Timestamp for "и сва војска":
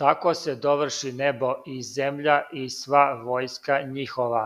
2.56-3.82